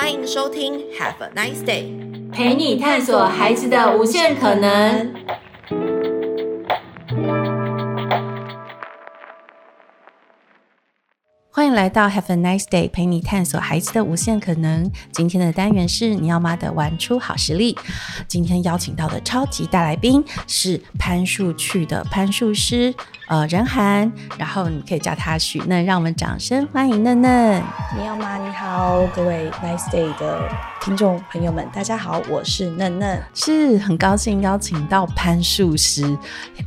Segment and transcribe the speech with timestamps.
[0.00, 5.12] 欢迎收听 Have a nice day，陪你探索孩子的无限可能。
[11.50, 14.88] 欢迎来到 Have a nice day，陪你探索孩子的无限可能。
[15.10, 17.76] 今天的单元是你要妈的玩出好实力。
[18.28, 22.94] 今天邀请到的超级大来宾是攀树去的攀树师。
[23.28, 27.62] 呃，任涵，然后你可以叫他许嫩，让我们掌声欢迎嫩嫩。
[27.94, 30.48] 你好吗，你好，各位 Nice Day 的
[30.80, 36.16] 听众朋友们，大家好，我是嫩嫩，是很高兴邀请到攀树师。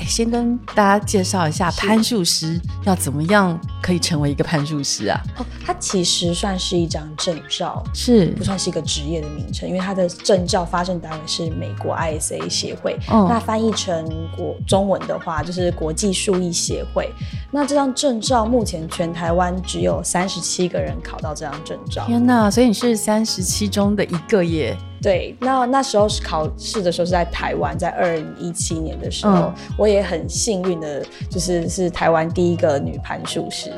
[0.07, 5.19] 先跟大家介绍一下攀树师要怎么样可以成为一个攀树师啊？
[5.39, 14.07] 哦，它其实算是一张证照，是不算是一个职业的名称，因为它的证照发证单位是美国 ISA 协会，哦，那翻译成
[14.37, 17.11] 国中文的话就是国际树艺协会，
[17.51, 22.05] 那这张证照目前全台湾只有三十七个人考到这张证照。
[22.05, 22.49] 天哪！
[22.49, 24.77] 所以你是三十七中的一个耶。
[25.01, 33.71] 对，那那时候是考试的时候是在台湾，在二零一七年的时候，嗯、我也很幸运的，就是是台湾第一个女攀树师。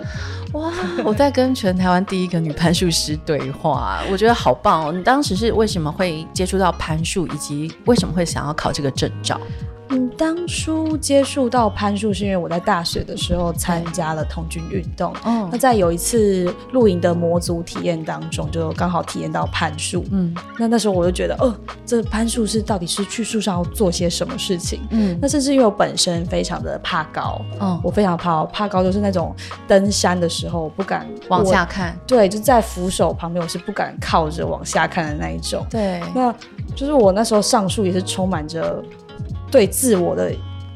[0.51, 0.71] 哇！
[1.03, 4.91] 我在跟全台湾第一个女攀树师对话，我觉得好棒哦。
[4.91, 9.39] 你当时是为什么会接触到攀树，以及为什么会想要考这个证照？
[9.89, 15.13] 嗯，当初接触到攀树是因为我在大学的时候参加了童军运动。
[15.25, 20.03] 嗯，那在有一次露营的模组体验当中，就刚好体验到攀树。
[20.09, 24.81] 嗯，那那时候我就觉得，哦，这攀树是到底是去树上要做些什么事情？
[24.89, 29.35] 嗯，那甚至因为我本身非常的怕高，嗯，我非常怕怕高，就是那种
[29.67, 31.97] 登山的时候我不敢往下看。
[32.07, 35.65] 对，就在扶手旁边，我是不敢靠着往下看的那一种。
[35.69, 36.33] 对，那
[36.75, 38.83] 就是我那时候上树也是充满着。
[39.51, 40.33] 对自我的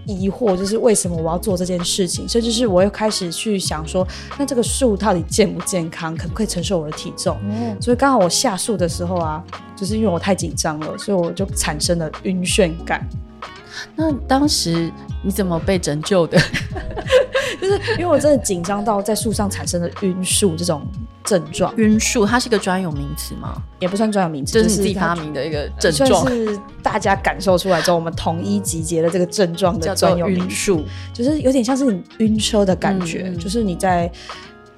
[0.07, 4.07] 疑惑，就是为什么我要做这件事情，甚至是我又开始去想说，
[4.39, 7.37] 那这个树到底健不健康，可不可以承受我的体重？
[7.43, 9.43] 嗯，所以刚好我下树的时候啊，
[9.75, 13.05] 就是因为我太紧张了，所以我就产生了晕眩感。
[13.95, 16.39] 那当时你怎么被拯救的？
[17.61, 20.81] 就是因为我真的紧张到在树上产生了晕树这种
[21.23, 21.75] 症状。
[21.77, 23.61] 晕树，它是一个专有名词吗？
[23.79, 26.23] 也不算专有名词，这是你自己发明的一个症状。
[26.23, 30.77] 算是大家感受出来之后，我们统一集结了这个症状的专有名词，
[31.13, 34.11] 就是有点像是你晕车的感觉，嗯、就是你在。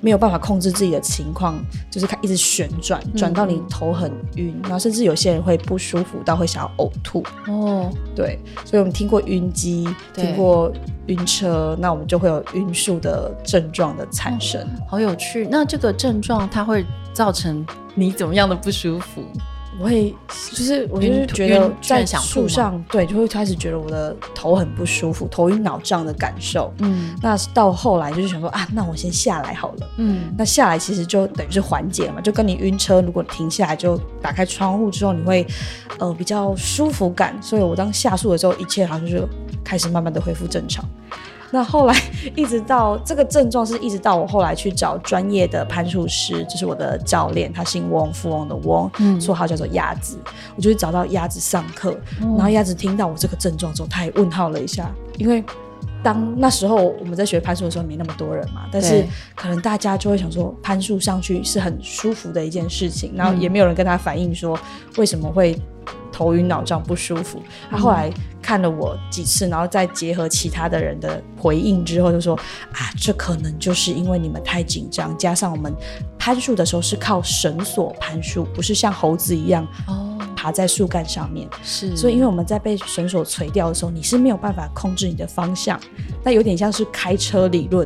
[0.02, 7.24] 没有办法控制自己的情况，就是它一直旋转，转到你头很晕，嗯、然后甚至有些人会不舒服到会想要呕吐。
[7.48, 10.72] 哦，对，所以我们听过晕机，听过
[11.08, 14.62] 晕车，那我们就会有晕术的症状的产生。
[14.62, 15.48] 哦，好有趣。
[15.52, 19.24] 那这个症状它会造成你怎么样的不舒服？
[19.78, 20.14] 我会
[20.52, 26.74] 就是，我就是觉得在树上，对，就会开始觉得我的头很不舒服，头晕脑胀的感受。
[26.80, 29.90] 嗯，那到后来就是想说啊，那我先下来好了。
[29.98, 35.46] 嗯，那下来其实就等于是缓解了嘛，就跟你晕车，如果停下来就打开窗户之后，你会
[36.00, 37.38] 呃比较舒服感。
[37.42, 39.28] 所以我当下树的时候，一切好像就
[39.64, 40.84] 开始慢慢的恢复正常。
[41.52, 41.96] 那后来
[42.36, 50.18] 一直到这个症状是一直到我后来去找专业的攀树师，就是我的教练，他姓翁，富翁的翁，嗯，绰号叫做鸭子。
[50.56, 55.44] 我就去找到鸭子上课，嗯、然后鸭子听到我这个症状之后，他也问号了一下，因为
[56.04, 59.06] 当那时候我们在学攀树的时候没那么多人嘛，但是
[59.36, 64.60] 可能大家就会想说攀树上去是很舒服的一件事情，然后也没有人跟他反映说
[64.98, 65.60] 为什么会。
[66.12, 68.12] 头晕脑胀不舒服，他后来
[68.42, 72.36] 看了我几次，然后再结合其他的人的回应之后，就说
[72.74, 75.74] 啊，这可能就是因为你们太紧张，加上我们
[76.18, 79.66] 攀树的时候是靠绳索攀树，不是像猴子一样
[80.40, 85.78] 爬在树干上面，是，所以因为我们在被绳索垂吊的时候，你是没有办法控制你的方向，
[86.24, 87.86] 那有点像是开车理论，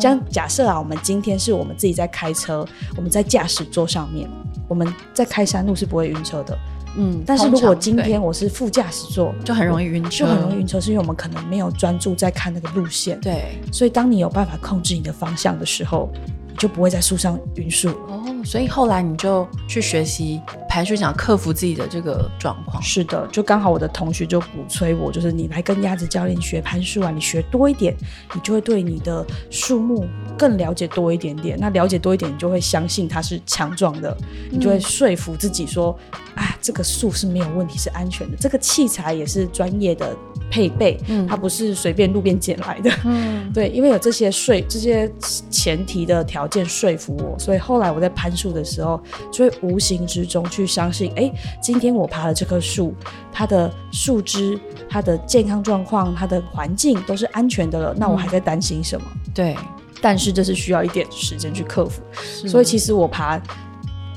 [0.00, 2.66] 这样假设啊，我们今天是我们自己在开车，
[2.96, 4.26] 我们在驾驶座上面，
[4.66, 6.58] 我们在开山路是不会晕车的。
[6.96, 13.20] 嗯，但是如果今天我是副驾驶座，就很容易晕车，就很容易晕车，是因为我们可能没有专注在看那个路线。
[13.20, 16.10] 对，所以当你有办法控制你的方向的时候，
[16.48, 17.90] 你就不会在树上晕树。
[18.08, 22.82] 哦，所以后来你就去学习攀树，想克服自己的这个状况。
[22.82, 27.94] 是的，就刚好我的同学就鼓吹我，就是你来跟鸭子教练学攀树啊，你学多一点，
[28.34, 30.06] 你就会对你的树木
[30.38, 31.58] 更了解多一点点。
[31.60, 34.16] 那了解多一点，你就会相信它是强壮的，
[34.50, 35.96] 你就会说服自己说。
[36.36, 38.36] 啊，这个树是没有问题，是安全的。
[38.38, 40.16] 这个器材也是专业的
[40.50, 45.10] 配备，嗯，它不是随便路边捡来的，嗯， 对，因为有这些税这些
[45.50, 49.00] 前提的条件说服我，所以后来我在攀树的时候，
[49.32, 52.94] 就会无形之中去相信，哎，今天我爬了这棵树，
[53.32, 59.06] 它的树枝、它的健康状况、它的环境都是安全的了，那我还在担心什么？
[59.34, 59.56] 对，
[60.00, 62.02] 但是这是需要一点时间去克服，
[62.46, 63.40] 所以其实我爬。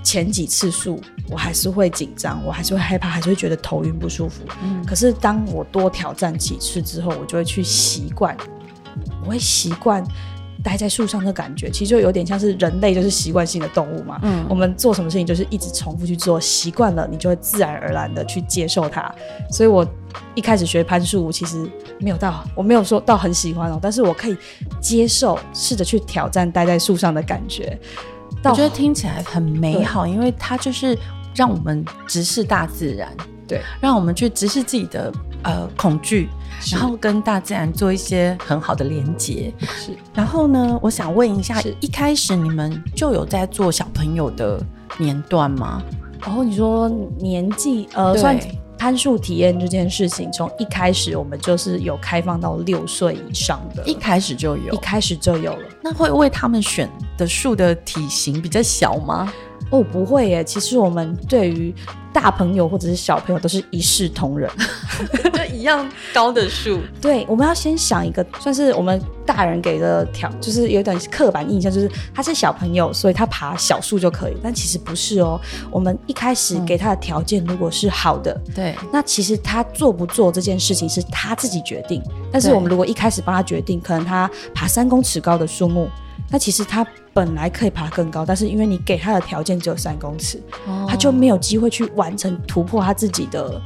[0.06, 1.00] 前几次数
[1.30, 4.44] 我还是会紧张，我还是会害怕，还是会觉得头晕不舒服。
[4.62, 8.36] 嗯，可是当我多挑战几次之后，我就会去习惯，
[9.24, 10.04] 我会习惯。
[10.64, 14.18] 待在树上的感觉，其实就有点像是人类，就是习惯性的动物嘛。
[14.24, 19.14] 嗯，我们做什么事情就是一直重复去做，习惯了，你就会自然而然的去接受它。
[19.52, 19.86] 所以我
[20.34, 21.70] 一开始学攀树，其实
[22.00, 24.38] 没有到，我没有说到很喜欢哦，但是我可以
[24.80, 27.78] 接受，试着去挑战待在树上的感觉。
[28.46, 30.98] 我觉得听起来很美好，因为它就是
[31.36, 33.10] 让我们直视大自然，
[33.48, 35.12] 对，让我们去直视自己的
[35.44, 36.30] 呃恐惧。
[36.72, 39.54] 然后跟大自然做一些很好的连接。
[39.60, 44.64] 是，然后呢，我想问一下，一开始你们就有在做小朋友的
[44.98, 45.84] 年段吗？
[46.22, 46.88] 然后、哦、你说
[47.20, 48.40] 年纪，呃，算
[48.78, 55.68] 攀树体验这件事情，从一开始我们就是有开放到六岁以上的，一开始就有，一开始就有了。
[55.82, 59.34] 那会为他们选的树的体型比较小吗？
[59.74, 60.44] 哦，不会耶。
[60.44, 61.74] 其实我们对于
[62.14, 64.48] 大朋友或者是小朋友都是一视同仁，
[65.34, 66.80] 就一样高的树。
[67.02, 74.38] 对，我们要先想一个，算是我们大人给的条，就是有点刻板印象，就是他是小朋友，所以他爬小树就可以。
[74.44, 75.42] 但其实不是哦。
[75.72, 82.00] 我们一开始给他的条件如果是好的，嗯、对，那其实他做不做这件事情是他自己决定。
[82.32, 85.90] 但是我们如果一开始帮他决定，可能他爬三公尺高的树木。
[86.34, 86.84] 那其实他
[87.14, 93.62] 本来可以爬更高，但是因为你给他的条件只有三公尺，哦、他就没有机会去完成突破他自己的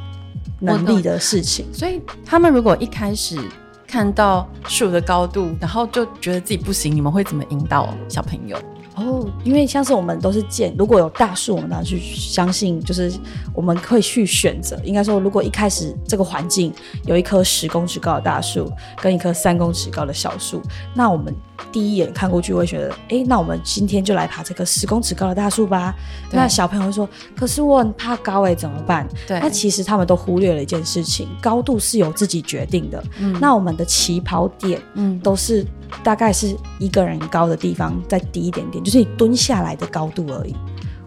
[0.60, 1.66] 能力的事情。
[1.74, 3.40] 所以他们如果一开始
[3.88, 8.58] 看到树的高度，然后就觉得自己不行，你们会怎么引导小朋友？
[8.98, 13.14] 哦，因为像是我们都是见，如果有大树，我们当然去相信，就是
[13.54, 14.80] 我们会去选择。
[14.84, 16.74] 应该说，如果一开始这个环境
[17.06, 18.72] 有一棵十公尺高的大树，
[19.02, 20.62] 跟一棵三公尺高的小树，
[20.94, 21.34] 那我们。
[21.72, 25.92] 第一眼看过去，会觉得，哎，那我们今天就来爬这棵十公尺高的大树吧。
[26.32, 29.08] 那小朋友会说，可是我很怕高，哎，怎么办？
[29.28, 33.04] 对，那其实他们都忽略了一件事情，高度是由自己决定的。
[33.18, 35.66] 嗯，那我们的起跑点，嗯，都是
[36.04, 40.56] 大概是一个人高的地方再低一点点，就是你蹲下来的高度而已。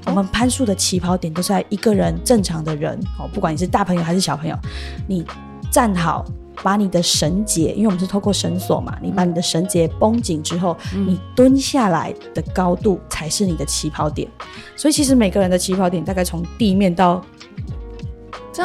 [0.05, 4.55] 我们攀树的起跑点都是在一个人正常的人，哦，不管你是大朋友还是小朋友，
[5.09, 5.25] 你
[5.73, 6.23] 站好。
[6.63, 14.29] 把你的绳结，因为我们是透过绳索嘛，你把你的绳结绷紧之后，嗯、你蹲下来的高度才是你的起跑点。
[14.77, 17.25] 所以其实每个人的起跑点大概从地面到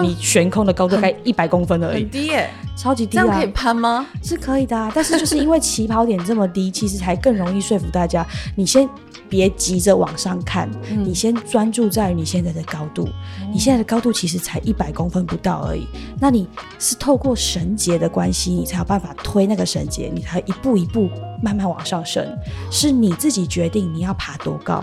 [0.02, 3.22] 你悬空的高度大概一百公分而已，很低耶，超级低啊！
[3.22, 4.06] 这样可以攀吗？
[4.24, 8.88] 是可以的啊，但是就是因为起跑点这么低， 其实才更容易说服大家，你先。
[9.28, 13.10] 别急着往上看，嗯、你先专注在于你现在的高度。
[13.42, 15.88] 嗯、你现在的高度其实才一百公分不到而已。
[16.20, 16.48] 那你
[16.78, 21.10] 是透过绳结的关系，你才有办法推那个绳结，你才一步一步
[21.42, 22.24] 慢慢往上升。
[22.70, 24.82] 是你自己决定你要爬多高。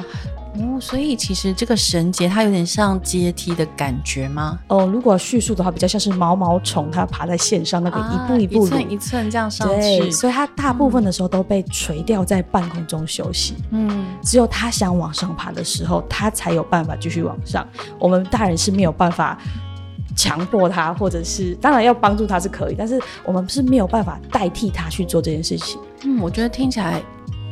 [0.55, 4.59] 哦，所以其实这个绳结它有点像阶梯的感觉吗？
[4.69, 9.75] 哦，如果叙述的话，比较像是毛毛虫，它爬在线上那个一步一步、啊、一寸一寸这样上去。
[9.75, 13.55] 对，所以它大部分的时候都被垂吊在半空中休息。
[13.71, 17.67] 嗯，只有它想往上爬的时候，它才有办法继续往上。
[17.99, 19.39] 我们大人是没有办法
[20.15, 25.81] 强迫他，或者是当然要帮助他是可以，但是我们是没有办法代替他去做这件事情。
[26.05, 27.01] 嗯，我觉得听起来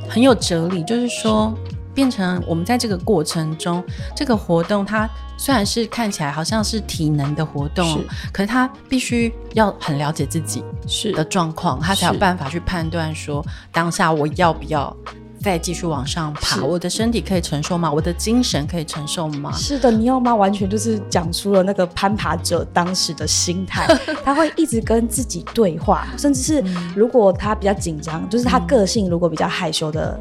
[0.07, 1.55] 很有哲理，就是说。
[1.95, 3.83] 变成我们在这个过程中，
[4.17, 14.95] 这个活动它虽然是看起来好像是体能的活动，是可是它必须要很了解自己是的状况，他才有办法去判断说当下我要不要
[15.43, 17.91] 再继续往上爬，我的身体可以承受吗？
[17.91, 19.51] 我的精神可以承受吗？
[19.53, 20.35] 是的，你要吗？
[20.35, 23.87] 完全就是讲出了那个攀爬者当时的心态，
[24.23, 30.21] 他会一直跟自己对话，甚至是如果他比较紧张，就是他个性如果比较害羞的。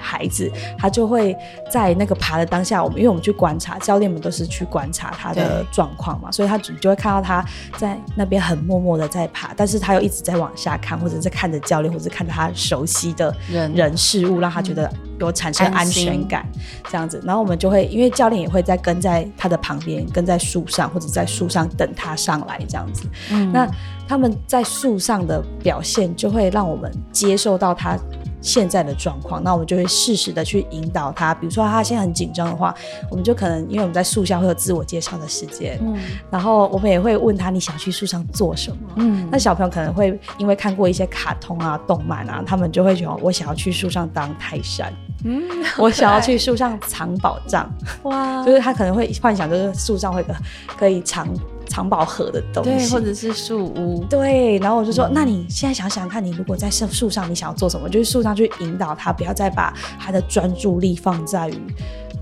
[0.00, 1.36] 孩子，他就会
[1.70, 7.44] 在那个爬的当下，我们因为我们去观察，教练们都是去观察他的状况嘛，所以他就就会看到他
[7.76, 17.20] 在那边很默默的在爬，但是他又一直在往下看，或者是看着教练，或者是看着他熟悉的人人事物，让他觉得有产生安全感，嗯、这样子。
[17.24, 23.04] 然后我们就会，因为教练也会在跟在他的旁边，跟在树上，或者在树上等他上来这样子。
[23.30, 23.68] 嗯，那
[24.08, 27.98] 他们在树上的表现，就会让我们接受到他。
[28.42, 31.32] 现在的状况，那我们就会适时的去引导他。
[31.34, 32.74] 比如说他现在很紧张的话，
[33.08, 35.96] 我们就可能因为我们在树下会有自我介绍的时间，嗯，
[36.30, 38.76] 然后我们也会问他，你想去树上做什么？
[38.96, 44.92] 嗯，那小朋友可能会因为看过一些卡通啊、动漫啊，他们就会觉得我想要去树上当泰山，
[45.24, 45.42] 嗯，
[45.78, 47.72] 我想要去树上藏宝藏，
[48.02, 50.34] 哇，就是他可能会幻想就是树上会可
[50.76, 51.28] 可以藏。
[51.72, 54.58] 藏宝盒的东西，对，或者是树屋，对。
[54.58, 57.88] 然后我就说，嗯、那你现在想想看，你如果在树树上，你想要做什么？
[57.88, 61.54] 就是树上去引导他，不要再把他的专注力放在于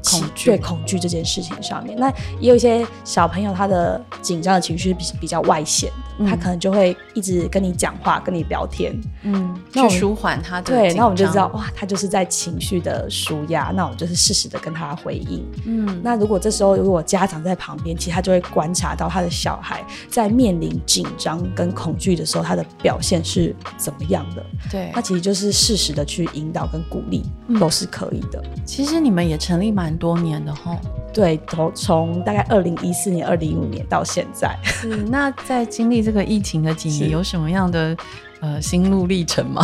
[0.05, 1.97] 恐惧，对恐惧这件事情上面。
[1.99, 5.91] 那也有一些小朋友，他的紧张的情绪比比较外显。
[6.29, 10.65] 他可能就会一直跟你讲话，跟你聊天，嗯，去舒缓他的。
[10.65, 13.73] 对，那我们就知道，哇，他就是在情绪的舒压。
[13.75, 15.43] 那我们就是适时的跟他回应。
[15.65, 24.45] 嗯，那如果这时候如果家长在旁边，其实他就会观察到他的小孩在面临紧张跟恐惧的时候，他的表现是怎么样的。
[24.71, 27.25] 对，他其实就是适时的去引导跟鼓励，
[27.59, 28.45] 都是可以的。
[28.67, 30.77] 其实你们也成立蛮多年的哈。
[31.13, 34.57] 对，从从大概二零一四年、二零一五年到现在。
[34.63, 37.97] 是，那在经历这个疫情的几年，有什么样的
[38.41, 39.63] 呃心路历程吗？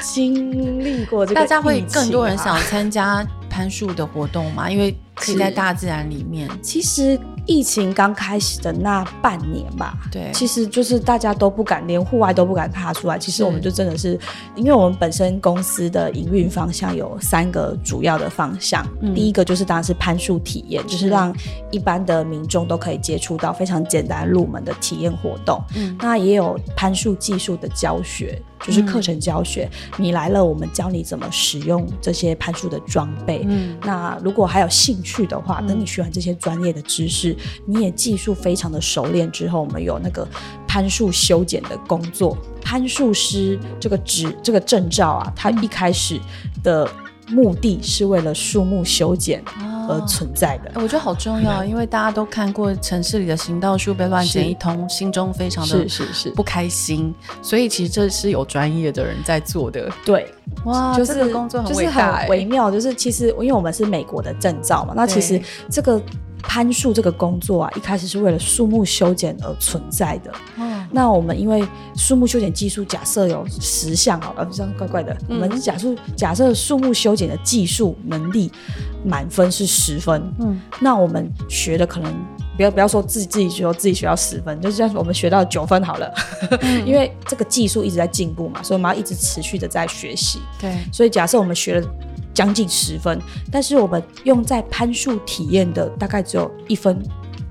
[0.00, 4.70] 经历过这个，大家会更多人想参加攀树的活动吗？
[4.70, 6.48] 因为可以在大自然里面。
[6.62, 7.18] 其实。
[7.48, 13.16] 疫情刚开始的那半年吧，对，其实就是大家都不敢，连户外都不敢踏出来。
[13.16, 14.20] 其实我们就真的是，是
[14.56, 21.32] 因为我们本身公司的营运方向有三个主要的方向，嗯、第一个就是当然是攀树体验，就是让
[21.70, 25.62] 一般的民众都可以接触到非常简单入门的体验活动。
[25.76, 28.42] 嗯，那也有攀树技术的教学。
[28.64, 33.44] 就是课程教学，嗯、你来了，我们教你怎么使用这些攀树的装备。
[33.46, 40.26] 嗯，那如果还有兴趣的话，等你学完这些专业的知识，嗯、你也技术非常的熟练之后，我们有那个
[40.66, 42.36] 攀树修剪的工作。
[42.60, 46.20] 攀树师这个职这个证照啊，它一开始
[46.64, 46.90] 的
[47.28, 49.40] 目的是为了树木修剪。
[49.88, 56.30] 嗯而存在的，我觉得好重要，因为大家都看过城市里的行道树被乱剪一通，心中非常的是是是。
[56.30, 59.90] 不开心，所以其实这是有专业的人在做的。
[60.04, 60.32] 对，
[60.64, 65.40] 哇，就是这个工作很伟大，很微妙，就是其实因为我们是美国的证照嘛，那其实
[65.70, 66.00] 这个。
[66.46, 70.32] 攀树这个工作啊，一开始是为了树木修剪而存在的。
[70.56, 75.12] 嗯，那我们因为树木修剪技术，假设有十项好了，这样怪怪的。
[75.28, 78.50] 嗯、我们假设假设树木修剪的技术能力
[79.04, 80.22] 满分是十分。
[80.38, 82.12] 嗯，那我们学的可能
[82.56, 86.10] 不要不要说自己自己学自己学到十分，就是这样，我们学到九分好了。
[86.62, 90.40] 嗯、 因为这个技术一直在进步嘛，所以我们要一直持续的在学习。
[90.60, 91.86] 对，所以假设我们学了。
[92.36, 93.18] 将近十分，
[93.50, 97.02] 但是我们用在攀树体验的大概只有一分。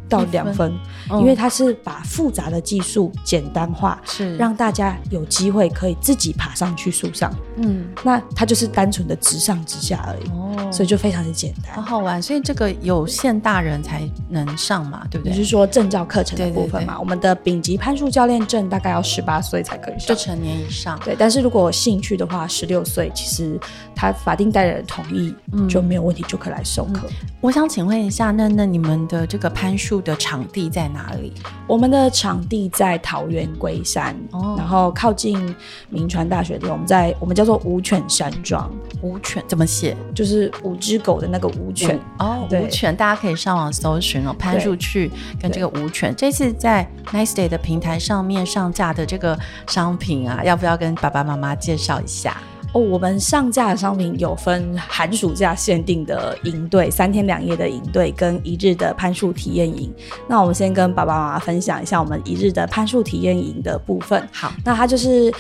[0.09, 0.73] 到两分，
[1.11, 7.33] 嗯、因为它是把复杂的技术简单化，是让大家有机会可以自己爬上去树上。
[7.57, 12.21] 嗯，那它就是单纯的直上直下而已，哦，所以就非常的简单，好好玩。
[12.21, 15.31] 所以这个有限大人才能上嘛，对不对？
[15.31, 16.93] 你是说证照课程的部分嘛？
[16.93, 20.99] 对对对，我们的丙级攀树教练证大概要十八岁才可以上，就成年以上。
[21.03, 23.59] 对，但是如果有兴趣的话，十六岁其实
[23.95, 25.33] 他法定代理人同意
[25.67, 27.07] 就没有问题，就可以来授课。
[27.41, 31.33] 我想请问一下，那那你们的这个攀树的场地在哪里？
[31.67, 35.53] 我们的场地在桃园龟山，哦、然后靠近
[35.89, 36.71] 明传大学的。
[36.71, 38.71] 我们在我们叫做五犬山庄。
[39.01, 39.97] 五犬怎么写？
[40.13, 41.99] 就是五只狗的那个五犬。
[42.19, 44.33] 哦，五犬，大家可以上网搜寻哦。
[44.37, 52.37] 潘树去跟这个五犬，这次在 Nice Day 的平台上面上架的这个商品啊，要不要跟爸爸妈妈介绍一下？
[52.75, 59.89] 哦，我们上架的商品有分寒暑假限定的营队，三天两夜的营队跟一日的攀树体验营。
[60.27, 64.21] 那我们先跟爸爸妈妈分享一下我们一日的攀树体验营的部分。
[64.29, 65.33] 好，那它就是。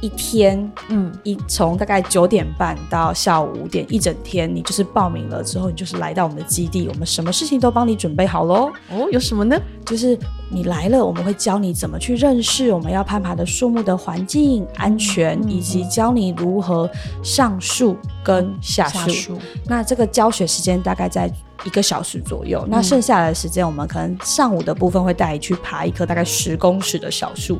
[0.00, 8.70] 一天，嗯，一从大概九点半到下午五点，一整天，你就是报名了之后，你就是来到我们的基地，我们什么事情都帮你准备好喽。
[8.90, 9.60] 哦，有什么呢？
[9.84, 16.88] 就是你来了，我们会教你怎么去认识我们要攀爬的树木的环境、安全，嗯、以及教你如何
[17.22, 18.98] 上树跟下树。
[18.98, 19.38] 下树。
[19.66, 21.30] 那这个教学时间大概在
[21.64, 27.58] 一个小时左右，嗯、那剩下来的时间，我们可能上午的部分会带你去爬一棵大概十公尺的小树。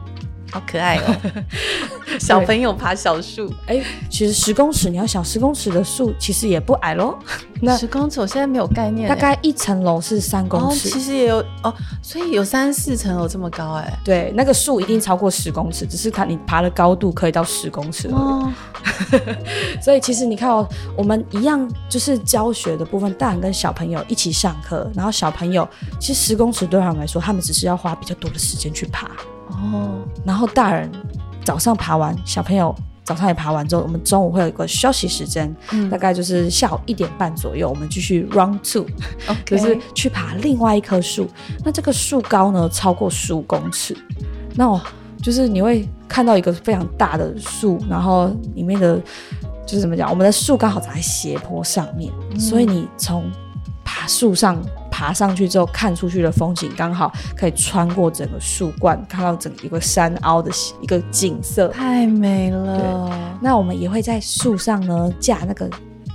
[0.51, 1.17] 好可爱哦！
[2.19, 7.17] 小朋友爬小树，哎、欸，其实十公尺，你要想十公尺的树，其实也不矮喽。
[7.63, 9.09] 那十公尺，我现在没有概念。
[9.09, 13.99] 大概一层楼是三公尺，哦，其实也有哦，所以有三四层楼这么高哎。
[14.05, 18.51] 对，那个树一定超过十公尺，只是看你爬的高度可以到十公尺哦。
[19.81, 20.67] 所以其实你看哦，
[20.97, 25.69] 我们一样就是教学的部分，大人跟小朋友一起上课，然后小朋友
[26.01, 29.09] 其实十公尺对他们来说，他们只是要花比较多的时间去爬。
[29.51, 30.91] 哦，然后大人
[31.45, 39.45] 早上爬完，小朋友早上也爬完之后，我们中午会有一个休息时间，嗯、大概就是下午一点半左右，我们继续 round two，Okay.
[39.47, 41.29] 就是去爬另外一棵树。
[41.65, 43.97] 那这个树高呢，超过十五公尺，
[44.55, 44.81] 那我
[45.21, 49.01] 就是你会看到一个非常大的树，然后里面的
[49.67, 53.31] 就是怎么讲，我们的树刚好长在斜坡上面，嗯、所以你从
[53.85, 54.63] 爬树上。
[54.91, 63.39] 爬上去之后，看出去的风景刚好可以穿过整个树冠，看到整个一个山凹的一个景色，太美了。
[63.41, 65.69] 那我们也会在树上呢架那个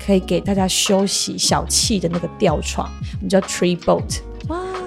[0.05, 4.19] 可以给大家休息小憩的那个吊床，我们叫 tree boat。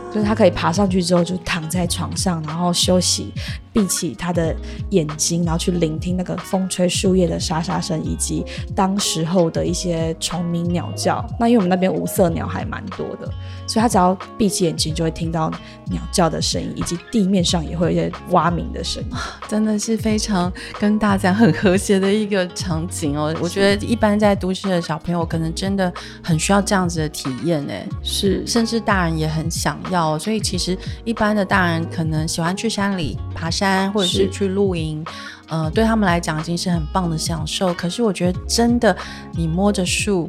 [0.08, 3.32] 哇，就是他可以爬上去之后就躺在床上，然后休息。
[3.70, 4.56] 闭起他的
[4.90, 11.24] 眼睛，然后去聆听那个风吹树叶的沙沙声，以及当时候的一些虫鸣鸟叫。
[11.38, 13.30] 那因为我们那边五色鸟还蛮多的，
[13.68, 15.48] 所以他只要闭起眼睛，就会听到
[15.90, 19.10] 鸟叫的声音，以及地面上也会有一些蛙鸣的声音。
[19.46, 23.32] 真的是非常跟大自然很和谐的一个场景哦。
[23.40, 27.72] 我觉得一般在都市的小朋友，可能真的很需要这样子的体验呢。
[28.02, 29.97] 是，甚至大人也很想要。
[30.18, 33.78] 所以其实一般的大人可能喜欢去山里爬山。
[33.92, 35.04] 或者是去露营，
[35.48, 37.72] 呃，对他们来讲已经是很棒的享受。
[37.72, 38.94] 可是我觉得，真的，
[39.32, 40.28] 你摸着树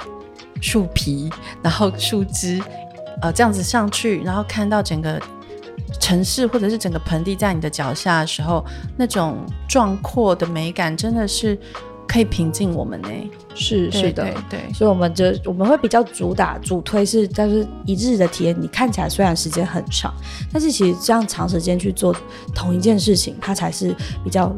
[0.62, 1.30] 树皮，
[1.62, 2.62] 然后树枝，
[3.22, 5.22] 呃，这样子上去，然后看到整个
[6.00, 8.66] 城市或者是整个盆地在你的脚下的时候，
[8.98, 11.60] 那种壮阔的美感，真的是。
[12.10, 13.10] 可以平静我们呢？
[13.54, 18.56] 是是的，对，对，对，所以我们就我们会比较主打主推是，但是一日的体验。
[18.60, 20.12] 你看起来虽然时间很长，
[20.52, 22.16] 但是其实这样长时间去做
[22.56, 24.52] 同一件事情，它才是比较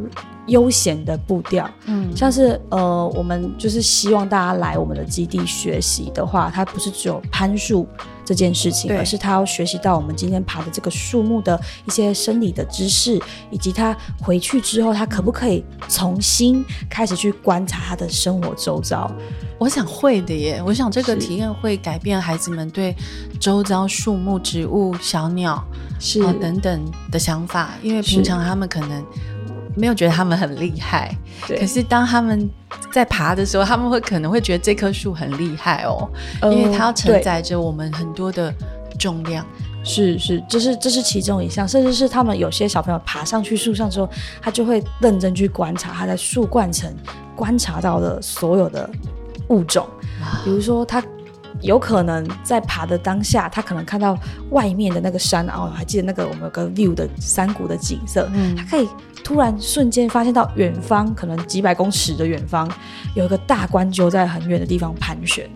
[0.48, 1.70] 悠闲的步调。
[1.86, 7.88] 嗯，像是呃，我们就是希望大家来我们的基地学习的话，它不是只有攀树。
[8.24, 13.20] 这件事情，而是他要学习到我们今天爬的这个树木的一些生理的知识，
[13.50, 19.12] 以及他回去之后，他可不可以重新开始去观察他的生活周遭？
[19.58, 22.96] 我想会的耶，我想这个体验会改变孩子们对
[23.38, 25.62] 周遭树木、植物、小鸟
[26.00, 29.04] 是、呃、等等的想法，因为平常他们可能。
[29.76, 31.16] 没有觉得他们很厉害，
[31.48, 32.50] 可是当他们
[32.92, 36.10] 在爬的时候，他们会可能会觉得这棵树很厉害哦，
[36.42, 38.54] 呃、因为它要承载着我们很多的
[39.00, 39.46] 重量。
[39.84, 44.10] 是是，这是这是其中一项，甚至是他们有些小朋友爬上去树上之后，
[44.42, 46.94] 他就会认真去观察他在树冠层
[47.36, 48.90] 观察到的所有的
[49.48, 49.88] 物种，
[50.44, 51.04] 比如说他。
[51.62, 54.18] 有可能在爬的当下，他可能看到
[54.50, 58.90] 外面的那个山，然后还记得那个我们有个 view 的山谷的景色，嗯，他可以
[59.24, 62.70] 突然瞬间发现到远方，可能几百公尺的远方
[63.16, 65.50] 有一个大关鸠在很远的地方盘旋，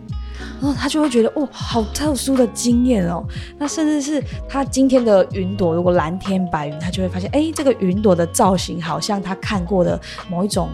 [0.62, 3.26] 然后他就会觉得哦，好特殊的经验哦。
[3.58, 10.00] 那甚至是他今天的云朵，如果蓝天白云，他就会发现，哎，这个云朵的造型好像他看过的
[10.30, 10.70] 某一种。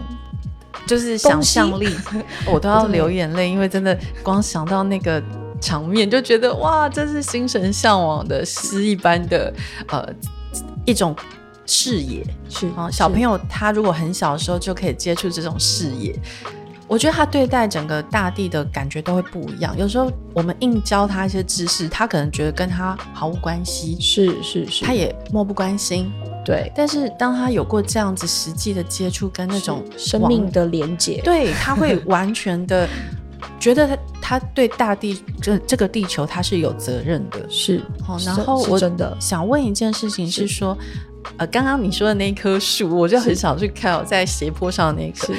[0.86, 1.88] 就是想象力，
[2.46, 5.22] 我都要流眼泪，因为真的光想到那个
[5.60, 9.52] 场面，就觉得哇，真是心神向往的诗一般的
[9.88, 10.08] 呃
[10.84, 11.14] 一种
[11.66, 12.26] 视野。
[12.48, 16.14] 是啊，小朋友他如果很小的时候就可以接触这种视野，
[16.88, 19.74] 我觉得他对待整个大地的感觉都会不一样。
[19.78, 26.12] 有时候我们硬教他一些知识，他可能觉得跟他毫无关系，是是是，他也漠不关心。
[26.44, 32.88] 对，但是当他有过这样子实际的接触跟那种生命的连接，对，他会完全的
[33.58, 37.80] 觉得他他对大地这这个地球他是有责任的，是。
[38.02, 39.16] 好，然后我真的。
[39.20, 40.76] 想问一件事情是说，
[41.36, 45.32] 呃，刚刚你说的那一棵树，我就很少去看，在斜坡上的那一棵，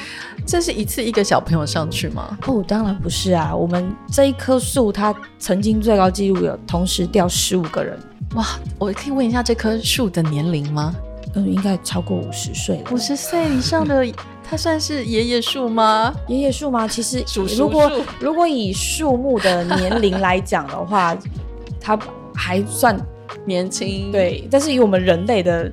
[0.45, 2.37] 这是一次一个小朋友上去吗？
[2.47, 7.97] 哦，当然不是啊，我们这一棵树它曾经最高纪录有同时掉十五个人。
[8.35, 8.45] 哇，
[8.79, 10.93] 我可以问一下这棵树的年龄吗？
[11.35, 12.91] 嗯，应该超过五十岁了。
[12.91, 14.05] 五十岁以上的，
[14.43, 16.13] 它算是爷爷树吗？
[16.27, 16.87] 爷爷树吗？
[16.87, 17.23] 其实，
[17.57, 21.15] 如果如果以树木的年龄来讲的话，
[21.81, 21.97] 它
[22.35, 22.95] 还算
[23.45, 24.11] 年轻。
[24.11, 25.71] 对，但是以我们人类的。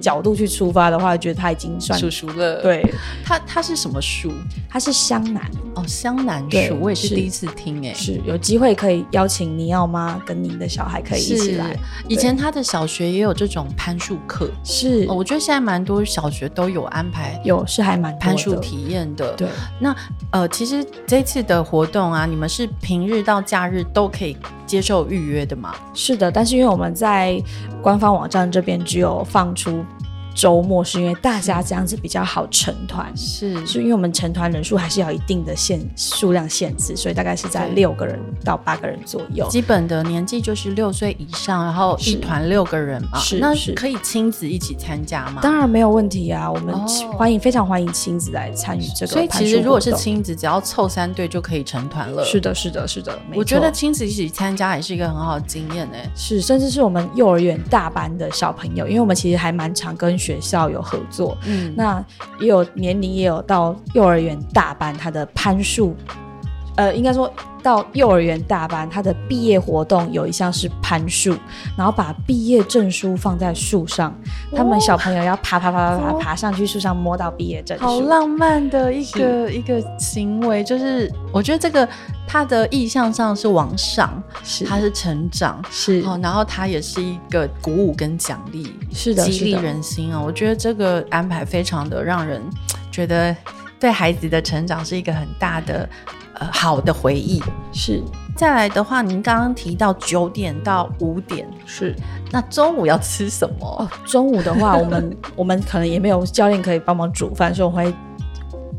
[0.00, 2.62] 角度去出发的话，觉得他已经算熟熟了。
[2.62, 2.82] 对，
[3.22, 4.32] 他他是什么树？
[4.66, 5.44] 他是香楠
[5.74, 7.92] 哦，香楠树，我也是第一次听诶。
[7.92, 11.78] 是有机会可以邀请尼奥妈跟您的小孩可以一起来。
[12.08, 19.34] 以前他的小学也有这种攀树课，是，我觉得现在蛮多小学都有安排，有是还蛮攀树体验的。
[19.34, 19.94] 对，那
[20.32, 24.34] 呃，其实这次的活动啊，你们是平日到假日都可以
[24.70, 25.74] 接受预约的吗？
[25.94, 27.42] 是的，但是因为我们在
[27.82, 29.84] 官方网站这边只有放出。
[30.34, 39.46] 周末是因为大家这样子比较好成团，是，是因为我们成团人数还是要一定的限数量限制，所以大概是在六个人到八个人左右。
[39.48, 45.40] 基本的年纪就是六岁以上，然后一团六个人嘛，是，那是可以亲子一起参加吗？
[45.42, 46.74] 当然没有问题啊，我们
[47.12, 49.12] 欢迎、哦、非常欢迎亲子来参与这个。
[49.12, 52.24] 所以其实如果是亲子，只要凑三对就可以成团了。
[52.24, 55.96] 是的，是的，是的，我觉得亲子一起参加也是一个很好的经验呢。
[56.14, 62.04] 是，甚至是我们幼儿园大班的小朋友，因为我们其实还蛮常跟学学校有合作，嗯，那
[62.38, 65.96] 也有年龄也有到幼儿园大班，他的攀树，
[66.80, 67.30] 呃，应该说
[67.62, 71.36] 到幼儿园大班，他的毕业活动有一项是攀树，
[71.76, 74.18] 然后把毕业证书放在树上，
[74.56, 81.86] 他们小朋友要爬爬爬爬爬爬上去树上摸到毕业证书，好浪漫的一个一个行为，就是我觉得这个
[82.26, 84.10] 他的意向上是往上，
[84.42, 90.18] 是他是成长，是哦，然后他也是一个鼓舞跟奖励，是的，激励人心啊！
[90.18, 92.40] 我觉得这个安排非常的让人
[92.90, 93.36] 觉得
[93.78, 95.86] 对孩子的成长是一个很大的。
[96.40, 97.40] 呃，好的回忆
[97.72, 98.02] 是。
[98.34, 101.94] 再来的话，您刚刚提到九点到五点是，
[102.30, 103.66] 那中午要吃什么？
[103.66, 107.94] 哦，中午的话， 我们我们可能也没有教练可以帮忙煮饭，所以我会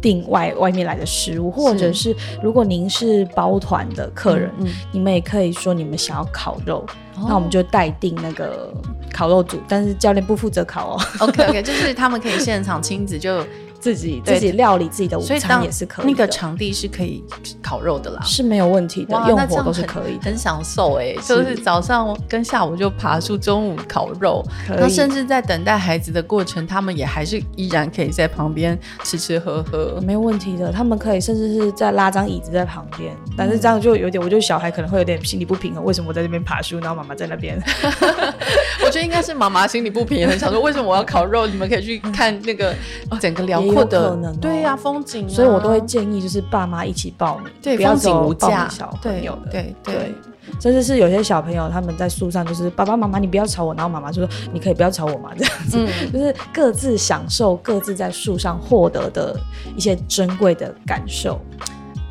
[0.02, 6.84] 订外外面来的食物，或者是如果您是包团的客人，嗯，你们也可以说你们想要烤肉，
[7.18, 8.74] 哦，那我们就代订那个
[9.14, 11.02] 烤肉组，但是教练不负责烤哦。
[11.20, 13.46] OK OK， 就是他们可以现场亲自就。
[13.82, 17.24] 自己自己料理自己的午餐也是可以，那个场地是可以
[17.64, 37.60] 烤肉的啦，是没有问题的，用火都是可以的，很享受哎、欸，就是早上跟下午就爬树，中午烤肉，那甚至在等待孩子的过程，他们也还是依然可以在旁边吃吃喝喝，没有问题的，他们可以甚至是在拉张椅子在旁边，但是这样就有点，我觉得小孩可能会有点心理不平衡，为什么我在这边爬树，然后妈妈在那边？
[38.86, 41.48] 我觉得应该是妈妈心理不平衡，想说为什么我要烤肉？
[41.48, 42.76] 你们可以去看那个
[43.20, 43.71] 整个辽。
[43.74, 50.16] 有可能、哦，对呀、啊，风景、啊，所以我都会建议就是爸妈一起报名，对，不要风景无价，小朋友的，对对，对，
[50.60, 59.40] 甚至是有些小朋友他们在树上，就是爸爸妈妈你不要吵我，然后妈妈就说你可以不要吵我嘛，这样子、嗯，就是各自享受各自在树上获得的
[59.76, 61.40] 一些珍贵的感受。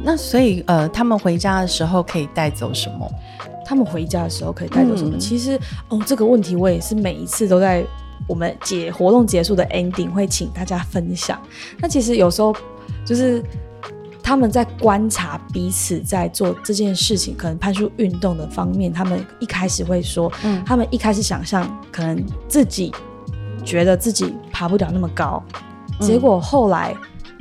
[0.02, 3.10] 那所以呃，他们回家的时候可以带走什么？
[3.64, 5.10] 他们回家的时候可以带走什么？
[5.14, 7.84] 嗯、其实哦，这个问题我也是每一次都在。
[8.26, 11.40] 我们结活动结束的 ending 会请大家分享。
[11.78, 12.54] 那其实有时候
[13.04, 13.42] 就是
[14.22, 22.92] 他们在观察彼此在做这件事情，可能攀树运动的方面，他们一开始会说，嗯，他们一开始想象可能自己
[23.64, 25.42] 觉得自己爬不了那么高，
[25.98, 26.94] 嗯，结果后来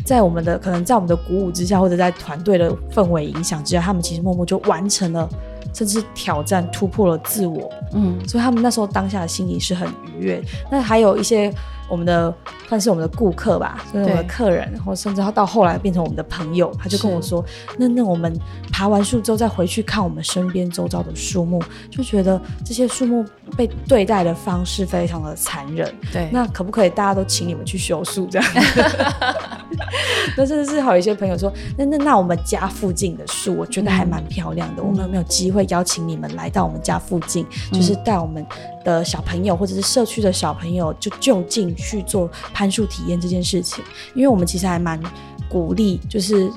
[0.03, 5.29] 在我们的可能在我们的鼓舞之下，或者在团队的氛围影响之下，他们其实默默就完成了。
[5.73, 10.43] 甚至挑战突破了自我，嗯，所以他们那时候当下的心理是很愉悦。
[10.71, 11.53] 那还有一些
[11.89, 12.33] 我们的
[12.67, 17.43] 算是我们的顾客吧，就是我们的客人，然后甚至他到后来变成我们的朋友，他就跟我说
[17.77, 18.33] ：“那那我们
[18.71, 23.23] 爬完树之后再回去看我们身边周遭的树木，就觉得这些树木
[23.55, 28.47] 被对待的方式非常的残忍。”对，那可不可以大家都请你们去修树这样？
[30.35, 38.45] 那甚至是还有一些朋友说：“那那那我们家附近的树，我觉得还蛮漂亮的，嗯，我们有没有机会？”会邀请你们来到我们家附近，就是带我们
[38.89, 43.83] 的小朋友或者是社区的小朋友，就就近去做攀树体验这件事情。
[44.15, 44.99] 因为我们其实还蛮
[45.47, 46.51] 鼓励，就是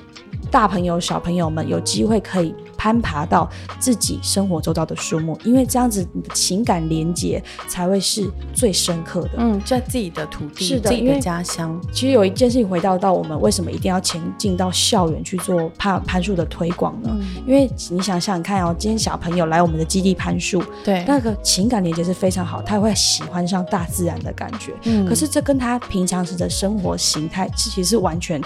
[0.51, 2.55] 大朋友小朋友们有机会可以。
[2.83, 9.31] 攀爬到自己生活周遭的树木，因为这样子你的情感连接才会是最深刻的。
[9.37, 11.81] 嗯，在自己的土地，是的，自己的家乡。
[11.93, 17.11] 其实有一件事情回到到我们为什么一定要前进到校园去做攀攀树的推广呢？
[17.13, 24.73] 嗯，因为你想想看哦，今天小朋友来我们的基地攀树，对，那个情感连接是非常好，他会喜欢上大自然的感觉。
[24.87, 28.43] 嗯，可是这跟他平常时的生活形态其实是完全。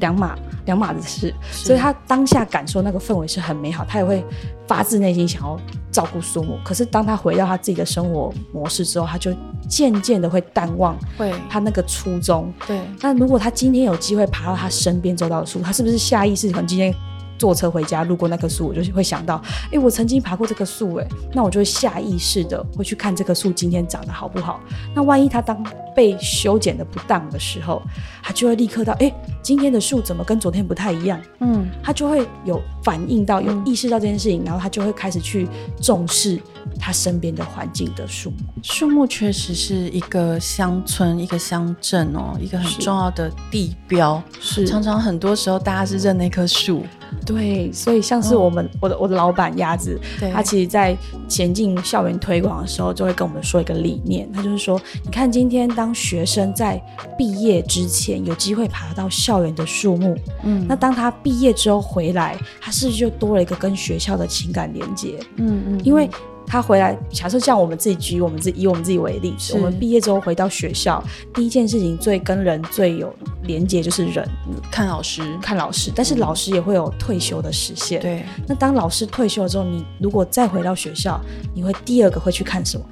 [0.00, 0.36] 两码
[0.66, 4.24] 两码子事，所以他当下感受那个氛围是很美好，他也会
[4.66, 5.58] 发自内心想要
[5.92, 6.58] 照顾苏母。
[6.64, 9.32] 可是当他回到他自己的生活模式之后，他就
[9.68, 12.52] 渐渐的会淡忘，会他那个初衷。
[12.66, 16.94] 对，那如果他今天有机会爬到他身边周到的树，他是不是下意识可能今天？
[17.40, 19.36] 坐车回家路过那棵树，我就会想到，
[19.68, 24.60] 哎、欸，我曾经爬过这棵树，哎，那我就会下意识的会去看这棵树今天长得好不好。
[24.94, 25.64] 那万一它当
[25.96, 27.80] 被修剪的不当的时候，
[28.22, 31.18] 它就会立刻到，哎、欸，今天的树怎么跟昨天不太一样？
[31.40, 35.48] 嗯，它就会有反应到，有意识到这件事情，然后它就会开始去
[35.80, 36.38] 重视
[36.78, 38.36] 它身边的环境的树木。
[38.62, 44.22] 树木确实是一个乡村、一个乡镇哦，一个很重要的地标。
[44.38, 46.84] 是，常常很多时候大家是认那棵树。
[47.24, 49.98] 对，所以像是我们、哦、我的我的老板鸭子，
[50.32, 50.96] 他其实在
[51.28, 56.82] 前进校园推广的时候，就会跟我们说一个理念，他就是说，你看今天当学生在
[57.16, 65.18] 毕业之前有机会爬到校园的树木，嗯，那当他毕业之后回来，他是不是就多了一个跟学校的情感连接？
[65.36, 66.08] 嗯嗯，因为。
[66.50, 71.00] 他回来，假设像我们自己举我们自己以我们自己为例，我们毕业之后回到学校，
[71.32, 74.28] 第一件事情最跟人最有连接就是人，
[74.68, 75.92] 看老师，看老师。
[75.94, 78.44] 但是老师也会有退休的时限，对、嗯。
[78.48, 81.20] 那当老师退休了之后，你如果再回到学校，
[81.54, 82.84] 你会第二个会去看什么？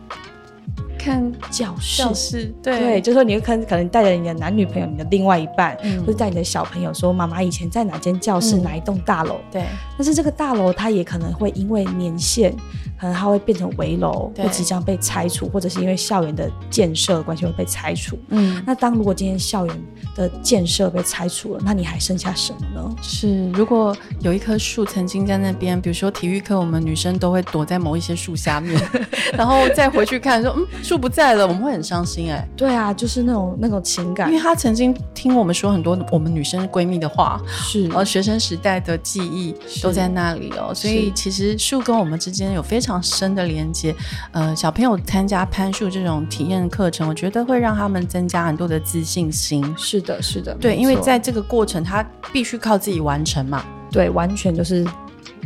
[1.09, 9.64] 看教室，教室对，对，就是说你会看，可能带着你的男女朋友、你的另外一半，嗯、或者带你的小朋友说，妈妈以前在哪间教室、嗯、哪一栋大楼，对。
[9.97, 12.53] 但是这个大楼它也可能会因为年限，
[13.01, 18.18] 可能它会变成围楼，或即将被拆除，或者是因为校园的建设关系会被拆除。
[18.29, 19.83] 嗯，那当如果今天校园
[20.14, 22.94] 的建设被拆除了，那你还剩下什么呢？
[23.01, 28.79] 是，如果有一棵树曾经在那边，比如说体育课，我们女生都会躲在某一些树下面，
[29.33, 32.49] 然后再回去看说，说嗯，树不在了，我们会很伤心哎、欸。
[32.57, 43.95] 对啊，就是那种那种情感，因为她曾经听我们说很多我们女生闺蜜的话，是，然后学生时代的记忆都在那里哦，所以其实树跟我们之间有非常深的连接。
[44.33, 49.75] 呃，小朋友参加攀树这种体验课程，我觉得会让他们增加很多的自信心。
[49.77, 53.65] 是的，是的，对，因为在这个过程，他必须靠自己完成嘛。
[53.91, 54.87] 对，完全就是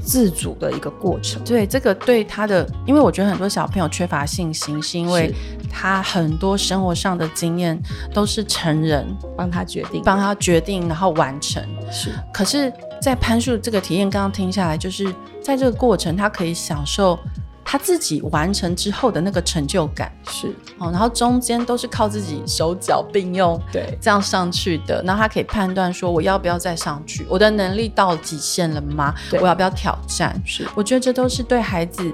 [0.04, 1.42] 自主的一个过程。
[1.44, 5.32] 对，这个对他的，因为我觉得很多小朋友缺乏信心，是因为
[5.70, 7.80] 他很多生活上的经验
[8.12, 11.62] 都是成人帮他决定，帮他决定，然后完成。
[11.90, 15.12] 是，可是，在攀树这个体验，刚刚听下来，就是
[15.42, 17.18] 在这个过程，他可以享受。
[17.64, 20.48] 他自己完成之后的那个成就感是
[20.78, 25.02] 哦，然后中间都是靠自己手脚并用，对，这样上去的。
[25.04, 27.24] 然后他可以判断说，我要不要再上去？
[27.28, 29.14] 我的能力到极限了吗？
[29.40, 30.40] 我要不要挑战？
[30.44, 32.12] 是，我觉得这都是对孩子，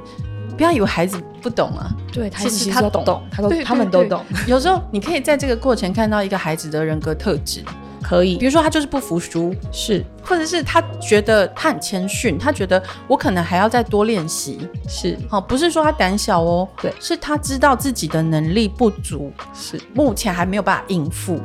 [0.56, 4.24] 不要以为孩子不懂啊，对，其实他懂，他都他们都懂。
[4.46, 7.64] 有时候你可以在这个过程看到一个孩子的人格特质。
[8.08, 21.38] 可以，比如说他就是不服输，是，或者是他觉得他很谦逊，他觉得我可能还要再多练习，是，好，不是说他胆小哦，对，是他知道自己的能力不足，是，目前还没有办法应付，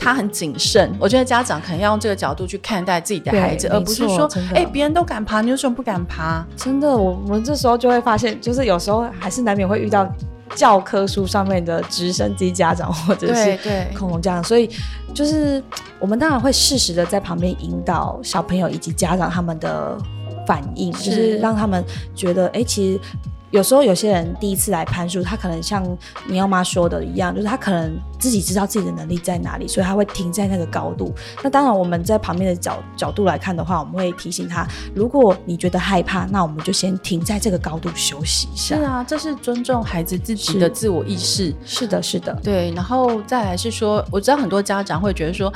[0.00, 0.90] 他很谨慎。
[0.98, 6.42] 我觉得家长可能要用这个角度去看待自己的孩子，而不是说，哎，别人都敢爬，你为什么不敢爬？
[6.56, 10.10] 真的，我们这时候就会发现，就是有时候还是难免会遇到。
[10.54, 13.58] 教科书上面的直升机家长或者是
[13.96, 14.70] 恐龙家长，所以
[15.14, 15.62] 就是
[15.98, 19.98] 我们当然会适时的在旁边引导小朋友以及家长他们的
[20.46, 23.00] 反应，是就是让他们觉得，哎、欸，其实。
[23.56, 25.82] 有时候有些人第一次来攀树，他可能像
[26.26, 31.14] 你要妈说的一样，就是他可能自己知道自己的能力在哪里，所以他会停在那个高度。
[31.42, 38.76] 那当然，我们在旁边的角角度来看的话，我们会提醒他：如果你觉得害怕，那我们就先停在这个高度休息一下。
[38.76, 41.46] 是啊，这是尊重孩子自己的自我意识。
[41.64, 42.70] 是，是的，是的，对。
[42.72, 45.50] 然后再来是说，我知道很多家长会觉得说。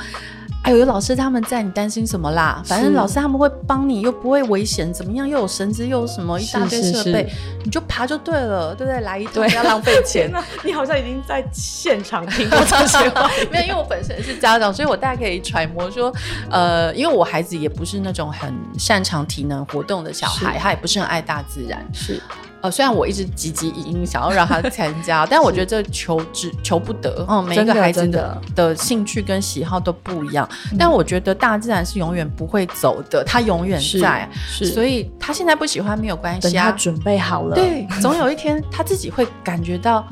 [0.63, 2.61] 哎呦，有老师他们在，你担心什么啦？
[2.65, 5.27] 反正老师他们会帮你，又不会危险，怎么样？
[5.27, 7.27] 又有绳子，又有什么一大堆设备，
[7.65, 9.01] 你就爬就对了，对不对？
[9.01, 10.31] 来一堆，不要浪费钱。
[10.63, 13.27] 你好像已经在现场听过这些话。
[13.51, 16.13] 没有，因为我本身是家长，所以我大概可以揣摩说，
[16.51, 22.21] 呃，因为我孩子也不是那种很擅长体能活动的小孩，他也不是很爱大自然，是。
[22.61, 27.25] 呃，虽然我一直积极引领，想要让他参加， 但我觉得这求之求不得。
[27.27, 30.47] 嗯，每一个孩子的的兴趣跟喜好都不一样。
[30.71, 34.29] 嗯、但我觉得大自然是永远不会走的，它永远在。
[34.33, 40.05] 是，所以他现在不喜欢没有关系啊，等他准备好了，对，总有一天他自己会感觉到。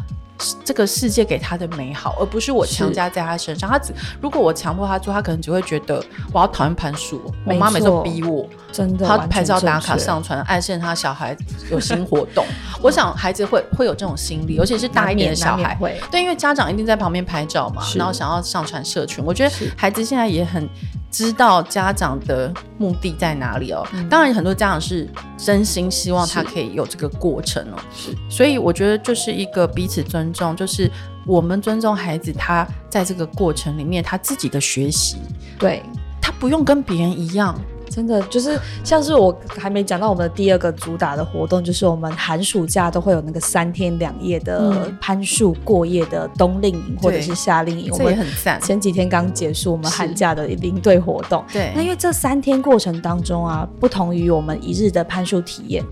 [0.63, 3.69] 这个世界给他的美好，而不是我强加在他身上。
[3.69, 7.21] 他只如果我强迫他做，他可能只会觉得我要讨厌攀树。
[7.45, 11.36] 我妈每次都逼我，真的，他拍照打卡上传，暗示他小孩
[11.69, 12.45] 有新活动。
[12.82, 15.99] 我想孩子会会有这种心理，尤其是大一点的小孩会。
[16.10, 19.23] 对，因为家长一定在旁边拍照嘛，然后想要上传社群。
[19.25, 20.67] 我觉得孩子现在也很。
[21.12, 23.86] 知道家长的目的在哪里哦。
[23.93, 27.80] 嗯、当然，很多家长是真心希望他可以有这个过程哦。
[27.93, 30.89] 是，所以我觉得就是一个彼此尊重，就是
[31.26, 35.17] 我们尊重孩子，他在这个过程里面他自己的学习，
[35.58, 35.82] 对，
[36.22, 37.60] 他不用跟别人一样。
[37.89, 48.62] 真的就是像是我还没讲到我们的第二个主打的活动，就是我们寒暑假都会有那个三天两夜的攀树过夜的冬令营或者是夏令营，我们很赞。
[48.62, 51.71] 前几天刚结束我们寒假的领队活动，对。
[51.75, 55.84] 那因为这三天过程当中啊，不同于我们一日的攀树体验。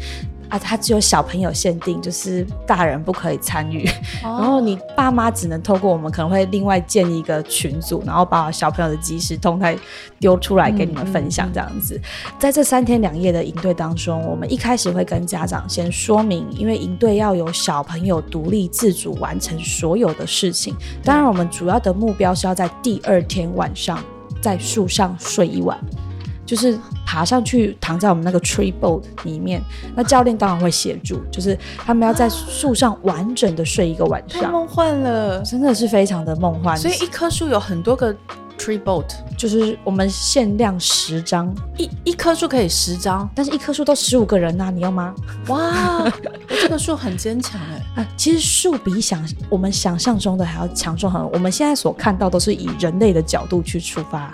[0.49, 3.88] 啊，它只有小朋友限定，就是大人不可以参与。
[4.23, 4.31] Oh.
[4.39, 9.77] 然后你爸妈只能透过我们可能会另外建一个群组，然后把小朋友的即时动态
[10.19, 11.99] 丢出来给你们分享这样子。
[12.39, 20.75] 在这三天两夜的营队当中，我们一开始会跟家长先说明，因为营队要有小朋友独立自主完成所有的事情。
[21.03, 23.99] 当然，我们主要的目标是要在第二天晚上
[24.41, 25.77] 在树上睡一晚。
[26.47, 29.62] 就是爬上去躺在我们那个 tree boat 里面，
[29.93, 36.75] 那教练当然会协助，就是他们要在树上完整的睡一个晚上，太梦幻了，真的是非常的梦幻。
[36.77, 38.15] 所以一棵树有很多个
[38.57, 39.05] tree boat，
[39.38, 45.13] 就是我们限量十张，一一棵树可以十张，但是一棵树都十五个人呐、啊，你要吗？
[45.49, 46.12] 哇，我
[46.62, 48.01] 这个树很坚强哎。
[48.01, 51.29] 啊，其实树比想我们想象中的还要强壮很多。
[51.33, 54.33] 我们现在所看到都是以人类的角度去出发，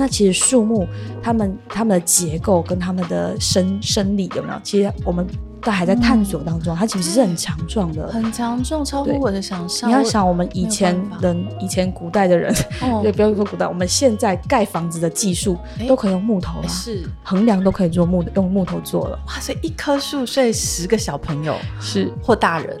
[0.00, 0.88] 那其实树木
[1.22, 4.58] 它们它们的结构跟它们的生生理有没有？
[4.64, 5.26] 其实我们。
[5.62, 9.90] 都还在探索当中，嗯、它其实是很强壮的，很强壮，超乎我的想象。
[9.90, 12.50] 你要想，我们以前人，以前古代的人，
[13.02, 19.20] 对不要说古代，我们现在盖房子的技术都可以用木头了，是横梁都可以做木的，用木头做了。
[19.26, 22.80] 哇，所以一棵树睡十个小朋友是或大人，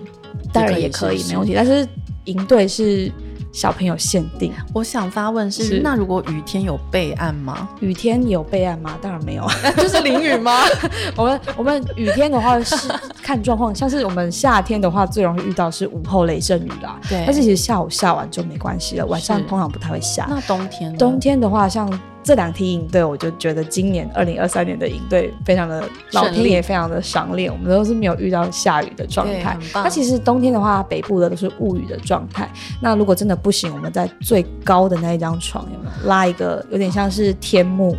[0.50, 1.86] 大人也可以没问题，但是
[2.24, 3.12] 营队是。
[3.52, 7.68] 小朋友限定，我想发问是，是那如果雨天有备案吗？
[7.80, 8.96] 雨天有备案吗？
[9.02, 9.44] 当然没有，
[9.76, 10.60] 就是淋雨吗？
[11.16, 12.76] 我们我们雨天的话是
[13.22, 16.98] 看状况，像是我们夏天的话最容易遇到是午后雷阵雨啦。
[17.08, 20.26] 对，但是其实下午下完就没关系了，晚上通常不太会下。
[20.28, 20.98] 那冬天呢？
[20.98, 21.90] 冬天的话像。
[22.22, 29.58] 这两梯营队，我就觉得今年二零二三年的营队非常的老天也非常的赏脸，我们都是没有遇到下雨的状态。
[29.72, 32.50] 那其实冬天的话，北部的都是雾雨的状态。
[32.80, 37.96] 那如果真的不行，我们在最高的那一张床有没有拉一个有点像是天幕，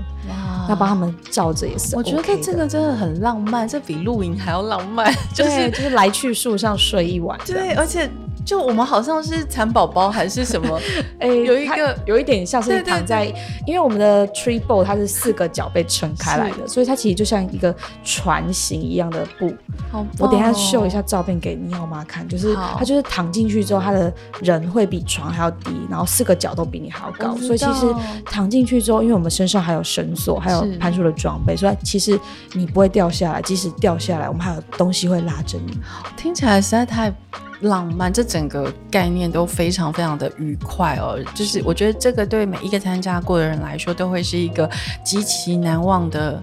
[0.69, 1.97] 要帮他们罩着也是、OK。
[1.97, 7.37] 我觉得这个真的很浪漫，这比露营还要浪漫， 就是就是来去树上睡一晚。
[7.45, 8.09] 对，而且。
[8.45, 10.79] 就我们好像是蚕宝宝还是什么？
[11.19, 13.25] 哎、欸，有一个有一点像是躺在，
[13.65, 17.73] 因为我们的 tree ball 它是四个脚被撑开来的，所以它其实就像一个
[18.03, 19.53] 船型一样的布。
[19.91, 22.03] 好，我等一下秀一下照片给你好妈？
[22.03, 27.93] 看，就是它就是躺进去之后，它的人会比床还要低，然后四个脚都比你还要高，所以其实
[28.25, 32.19] 躺进去之后，因为我们身上还有绳索，还有攀树的装备，所以其实
[32.53, 33.41] 你不会掉下来。
[33.41, 35.77] 即使掉下来，我们还有东西会拉着你。
[36.17, 37.13] 听起来实在太。
[37.61, 41.17] 浪漫，这整个概念都非常非常的愉快哦。
[41.35, 44.69] 就是我觉得这个对每一个参加过的人来说，都会是一个
[45.03, 46.41] 极其难忘的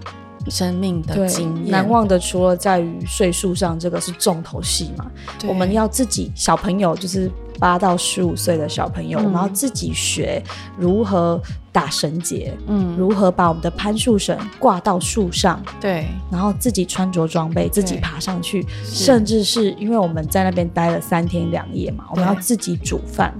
[0.49, 1.71] 生命的经验。
[1.71, 5.05] 难忘的除了在于岁数上，这个是重头戏嘛。
[5.47, 7.29] 我们要自己小朋友，就是
[7.59, 10.41] 八到十五岁的小朋友，嗯，我们要自己学
[10.77, 11.39] 如何。
[11.71, 15.61] 打绳结，嗯，如何把我们的攀树绳挂到树上？
[15.79, 23.31] 对，然后自己穿着装备，自己爬上去，甚至是因为我们在那边待了三天两夜嘛，我们要自己煮饭。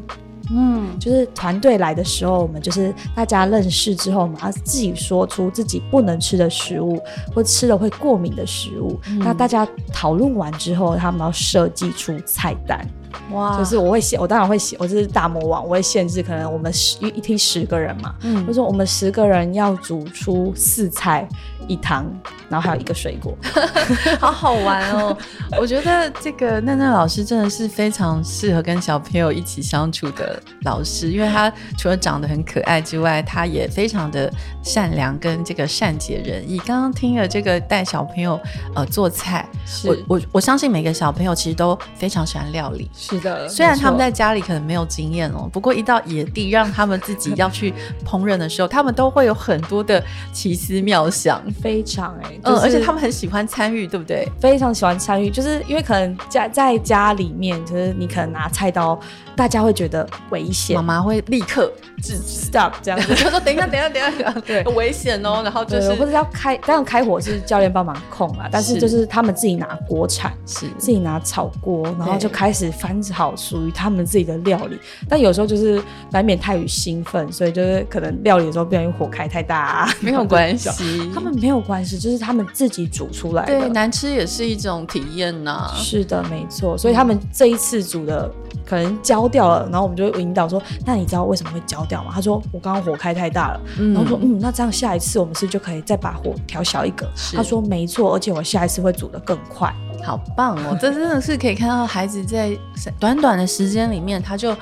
[0.52, 7.02] 嗯，就是团队来的时候，我们就是大家认识之后，我们要自己说出自己不能吃的食物，
[7.34, 8.98] 或吃了会过敏的食物。
[9.10, 12.88] 嗯、那大家讨论完之后，他们要设计出菜单。
[13.32, 21.28] 哇，就是我会限，我当然会限，我就是大魔王，我会限制，可能我们十一一梯十个人嘛，嗯，就是我们十个人要煮出四菜
[21.68, 22.06] 一汤，
[22.50, 23.38] 然后还有一个水果，
[24.20, 25.16] 好好玩哦！
[25.60, 34.32] 我觉得这个娜娜老师真的是非常适合跟小朋友一起相处的老师，因为他除了长得很可爱之外，他也非常的
[34.64, 36.58] 善良跟这个善解人意。
[36.60, 38.40] 刚刚听了这个带小朋友
[38.76, 42.90] 呃做菜，是我我我相信每个小朋友其实都非常喜欢料理。
[43.02, 47.74] 是的， 虽然他们在家里可能没有经验哦，不过一到野地，让他们自己要去
[48.06, 54.28] 烹饪的时候，他们都会有很多的奇思妙想，非常哎、欸，嗯、就是，而且他们很喜欢参与，对不对？
[54.42, 59.00] 非常喜欢参与，就是因为可能家在家里面，就是你可能拿菜刀。
[59.36, 61.72] 大家会觉得危险，妈妈会立刻
[62.04, 62.50] 制止。
[62.50, 65.40] Stop 这样子， 他说等一下，等一下，等一下， 对，危险哦。
[65.42, 70.68] 然后就是或者要开，当然开火是教练帮忙控啊，但是就是他们自己拿锅铲，是。
[70.78, 74.80] 自己拿炒锅，然后就开始翻好属于他们自己的料理。
[75.08, 83.60] 但有时候就是难免太于兴奋，所以就是可能料理的时候不小心火开太大啊，没有关系， 他们没有关系，就是他们自己煮出来的。
[83.60, 85.74] 对，难吃也是一种体验呐、啊。
[85.76, 86.78] 是的，没错。
[86.78, 88.30] 所以他们这一次煮的
[88.66, 93.62] 可能焦掉了，然后我们就引导说：“那你知道为什么会焦掉吗？”他说：“我刚刚火开太大了。
[93.78, 100.78] 嗯”然后说：“嗯，那这样下一次我们是不是就可以再把火调小一个？”他说：“没错，而且我下一次会煮的更快。”好棒哦！
[100.80, 102.58] 这真的是可以看到孩子在
[103.00, 104.56] 短短的时间里面，他就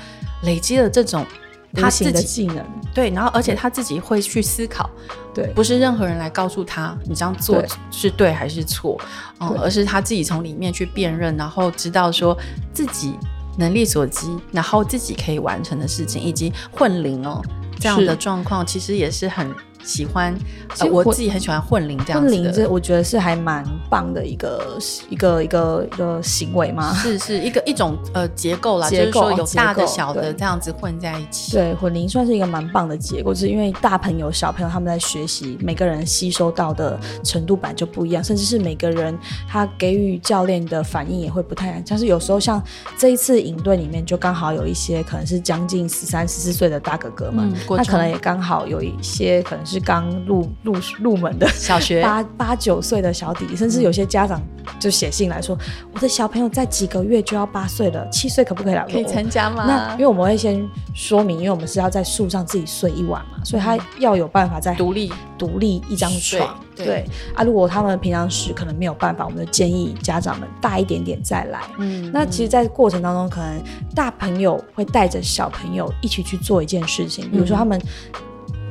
[0.43, 1.25] 累积了这种
[1.73, 2.65] 他自己的技能。
[2.93, 4.89] 对，然后而且他自己会去思考，
[5.33, 8.99] 对，不是任何人来告诉他你这样做是对还是错，
[9.39, 12.37] 嗯，而是他自己从里面去辨认，然后知道说
[12.73, 13.13] 自己。
[13.59, 17.41] 能力所及，然后自己可以完成的事情，以及混龄哦
[17.79, 19.53] 这样的状况，其实也是很。
[19.83, 20.35] 喜欢，
[20.79, 22.35] 呃，我自己很喜欢混龄这样子的。
[22.35, 24.77] 混龄这我觉得是还蛮棒的一个
[25.09, 26.93] 一个一个一个行为嘛。
[26.95, 31.53] 是是一个一种呃结构啦，结构，就是说有大的小的这样子混在一起。
[31.53, 39.17] 对，混龄算是一个蛮棒的结构，就是因为大朋友小朋友他们在学习，每个人吸收到的程度本来就不一样，甚至是每个人
[39.47, 41.81] 他给予教练的反应也会不太一样。
[41.85, 42.61] 像是有时候像
[42.97, 49.81] 这一次营队里面就刚好有一些可能是将近十三十四岁的大哥哥们，嗯，那可能也刚好有一些可能是。
[49.87, 54.41] 刚入入入门的小学八八九岁的小弟弟，甚至有些家长
[54.79, 58.85] 就写信来说，嗯、我的小朋友在几个月就要八岁了，七岁可不可以来？
[58.85, 59.65] 可以参加吗？
[59.67, 66.59] 那因为我们会先说明，因为我们是要在树上自己睡一晚嘛，所以他要有办法在独立独立一张床。
[66.75, 71.61] 对，对啊，如果他们平常时可能没有办法，我们就建议家长们大一点点再来。
[71.79, 73.61] 嗯，那其实，在过程当中，可能
[73.95, 77.81] 大朋友会带着小朋友一起去做一件事情，比如说他们。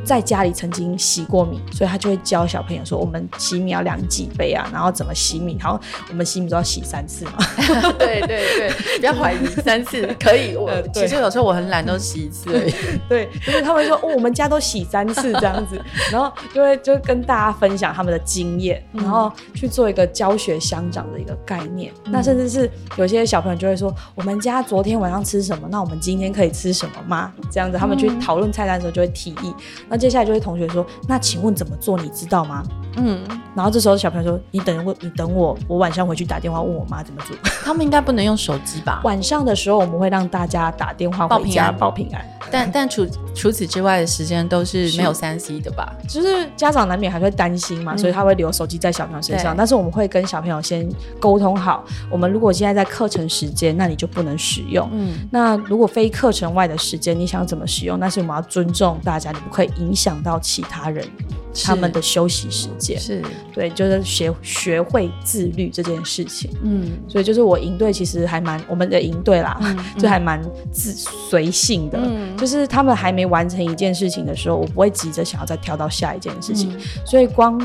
[0.07, 4.69] 在家里曾经洗过米，所以他就会教小朋友说：“我们洗米要量几杯啊？
[4.73, 5.59] 然后怎么洗米？
[5.61, 5.79] 然后
[6.09, 7.33] 我们洗米都要洗三次嘛。
[7.99, 10.55] ”对对对，不要怀疑，三次 可以。
[10.55, 12.73] 我其实有时候我很懒，都洗一次而已。
[13.09, 15.81] 对，就是他们说：“哦，我们家都洗三次这样子。”
[16.13, 21.93] 然后就会就跟大家分享他们的经验，然后去做一个教学相长的一个概念。
[22.05, 25.67] 嗯、那甚至是有些小朋友就会说：“我们家昨天晚上吃什么？
[25.69, 29.53] 那我们今天可以吃什么吗？”这样子，他们去讨论菜单的时候就会提议。
[29.97, 31.99] 接下来就会同学说：“那请问怎么做？
[31.99, 32.63] 你知道吗？”
[32.99, 33.21] 嗯，
[33.55, 39.01] 然后这时候小朋友说：“你等我，你等我，我晚上回去打电话问我妈怎么做。”他们应该不能用手机吧？
[39.05, 42.25] 晚上的时候我们会让大家打电话回家报平安。
[42.51, 45.93] 但但除除此之外的时间都是没有三 C 的吧？
[46.09, 49.55] 就是家长难免还会担心嘛，所以他会留手机在小朋友身上。
[49.57, 50.89] 但是我们会跟小朋友先
[51.19, 54.89] 沟通好，我们如果现在在课程时间，那你就不能使用。
[54.93, 57.99] 嗯，那如果非课程外的时间，你想怎么使用？
[57.99, 61.07] 但是我们要尊重大家，你不可以影响到其他人
[61.65, 62.99] 他们的休息时间。
[62.99, 63.23] 是
[63.55, 66.51] 对，就是学学会自律这件事情。
[66.63, 69.59] 嗯，所以就是我营队其实还蛮我们的营队啦，
[69.97, 71.99] 就还蛮自随性的。
[72.03, 76.77] 嗯，就是他们还没完成一件事情的时候，我不会急着想要再跳到下一件事情。
[77.05, 77.59] 所以光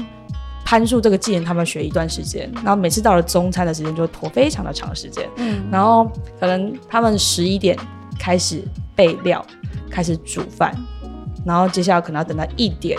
[0.63, 5.27] 攀树这个技能，他们学一段时间，然后每次到了中餐的时间就会拖非常的长时间。
[5.37, 6.09] 嗯，然后
[6.39, 7.77] 可能他们十一点
[8.17, 8.63] 开始
[8.95, 9.45] 备料，
[9.89, 10.73] 开始煮饭。
[11.45, 12.97] 然后接下来可能要等到一点，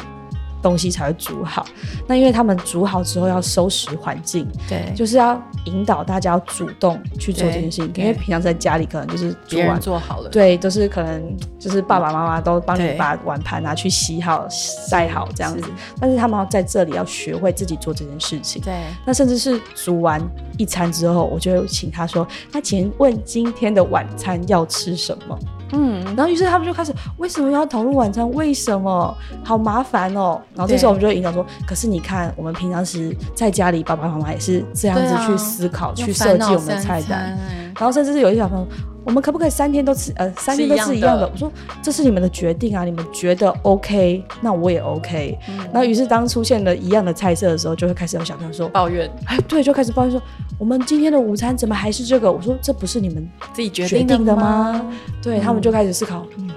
[0.63, 1.67] 东西才会煮好。
[2.07, 7.93] 那因为他们煮好之后要收拾环境，对，就是要引导大家要主动去做这件事情。
[7.97, 15.65] 因为平常在家里可能就是煮完做好了，对，都是可能就是爸爸妈妈都帮你把碗盘拿去洗好、晒好这样子。
[16.01, 18.63] 但是他们要在这里要学会自己做这件事情。
[18.63, 18.73] 对，
[19.05, 20.21] 那甚至是煮完
[20.59, 25.39] 一餐之后，我就请他说：“那请问今天的晚餐要吃什么？”
[25.73, 28.31] 嗯，然后于是他们就开始为什么要讨论晚餐？
[28.33, 30.41] 为什么好麻烦哦？
[30.55, 37.37] 然后这时候我们就会引导说，可是你看，我们平常时在家里，爸爸妈妈也是这样子去思考、啊、去设计我们的菜单。
[37.75, 38.67] 然后甚至是有一些小朋友，
[39.05, 40.13] 我们可不可以三天都吃？
[40.17, 41.29] 呃，三天都吃一样的？
[41.29, 41.51] 我说
[41.83, 45.39] 这是你们的决定啊，你们觉得 OK，那我也 OK。
[45.49, 50.23] 嗯、然后于是当出现了一样的菜色的时候，就会开始有小朋友说抱怨，哎，对，就开始抱怨说，
[50.59, 52.31] 我们今天的午餐怎么还是这个？
[52.31, 54.81] 我说这不是你们自己决定的吗？
[55.21, 56.49] 对，他们就开始思考，嗯，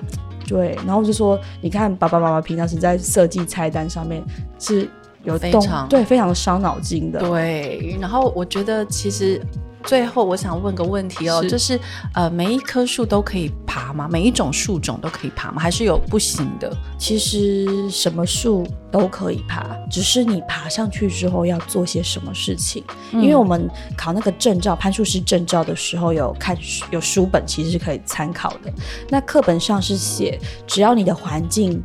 [0.47, 4.23] 对，然后就说，你看爸爸妈妈平常是在设计菜单上面
[4.59, 4.87] 是
[5.23, 7.19] 有动，非常对，非常伤脑筋的。
[7.19, 9.41] 对，然后我觉得其实。
[9.85, 11.79] 最后，我想问个问题哦，是就是
[12.13, 14.07] 呃，每一棵树都可以爬吗？
[14.11, 15.61] 每一种树种都可以爬吗？
[15.61, 16.75] 还是有不行的？
[16.97, 22.83] 其实什么树都可以爬，只是你爬上去之后要做些什么事情。
[23.11, 26.57] 嗯、因为我们考那个证照，攀树师证照的时候有看
[26.89, 28.73] 有书本，其实是可以参考的。
[29.09, 31.81] 那课本上是写，只要你的环境。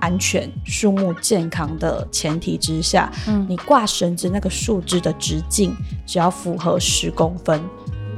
[0.00, 5.76] 安全、树木健康的前提之下，嗯，你挂绳子那个树枝的直径
[6.06, 7.62] 只要符合十公分，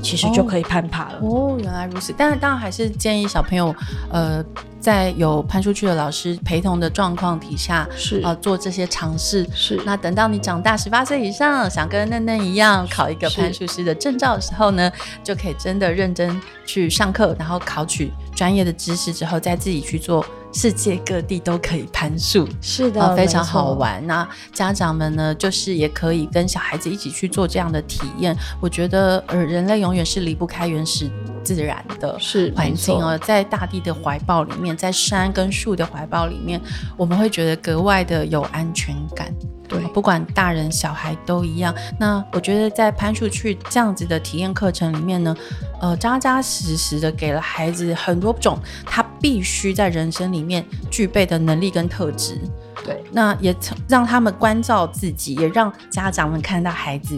[0.01, 1.19] 其实就可以攀爬了。
[1.21, 2.15] 哦，原来如此。
[2.17, 3.75] 但是当然还是建议小朋友，
[4.11, 4.45] 呃，
[4.81, 9.47] 在有攀树区的老师陪同的状况底下，是呃做这些尝试。
[9.55, 9.81] 是。
[9.85, 14.91] 那等到你长大十八岁以上，想跟嫩嫩一样考一个攀树师的证照的时候呢，
[15.23, 20.25] 就可以真的认真去上课，然后考取专业的知识之后，再自己去做。
[20.53, 24.07] 世界各地都可以攀树，是的，呃，非常好玩。
[24.07, 28.37] 那家长们呢，就是也可以跟小孩子一起去做这样的体验。
[28.61, 31.11] 我觉得，呃，人类永远是离不开原始
[31.43, 32.19] 自然的
[32.55, 36.61] 环境哦，在大地的怀抱里面，在山跟树的怀抱里面，
[36.97, 39.33] 我们会觉得格外的有安全感。
[39.73, 41.75] 对，不管大人小孩都一样。
[41.99, 45.35] 那我觉得在潘树去这样子的体验课程里面呢，
[45.81, 52.39] 呃，扎扎实实的给了孩子很多种他必须在人生里面具备的能力跟特质。
[52.85, 53.55] 对，那也
[53.89, 57.17] 让他们关照自己，也让家长们看到孩子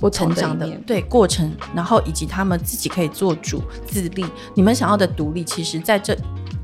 [0.00, 4.26] 不成长的对过程，然后以及他们自己可以做主、自立。
[4.54, 6.16] 你们想要的独立，其实在这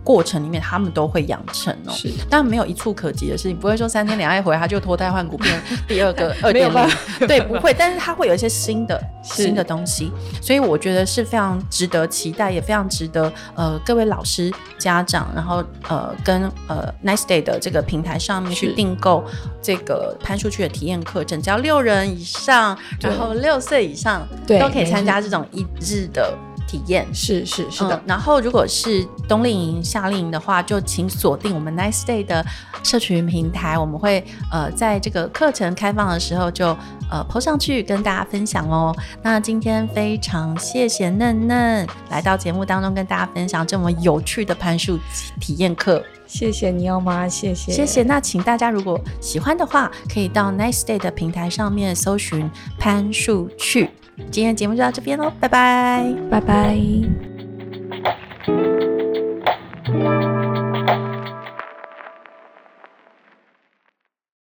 [0.02, 1.92] 过程里面，他们都会养成哦。
[1.92, 6.88] 是，但没有一蹴可及的事情，不会说三天两夜回来他就脱胎换骨变第二个 二点零，
[7.28, 7.74] 对，不会。
[7.76, 10.10] 但是他会有一些新的新的东西，
[10.42, 19.24] 所以我觉得是非常值得期待，也非常值得呃各位老师、家长，然后呃跟呃 Nice Day 的这个平台上面去订购
[19.62, 26.36] 这个攀树区的体验课程，只要六人以上，然后六岁以上都可以参加这种一日的。
[26.70, 32.46] 体验是是是的、嗯，然后如果是冬令营、夏令营的话，就请锁定我们 Nice Day 的
[32.84, 36.68] 社群平台，我们会呃在这个课程开放的时候就
[37.10, 38.94] 呃 po 上去跟大家分享哦。
[39.20, 44.96] 那今天非常谢谢嫩嫩来到节目当中跟大家分享这么有趣的攀树
[45.40, 48.04] 体验课，谢谢你奥妈，谢谢谢谢。
[48.04, 52.48] 那请大家如果喜欢的话，可以到 Nice Day 的平台上面搜寻
[52.78, 53.90] 攀树去。
[54.30, 56.76] 今天的节目就到这边喽，拜拜，拜拜。